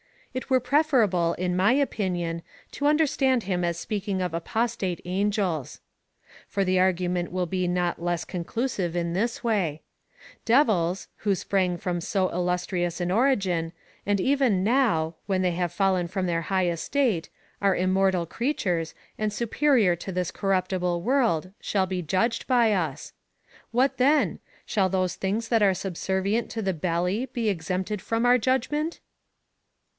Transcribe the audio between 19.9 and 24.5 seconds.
to this corruiDtible world, shall be judged by us. What then?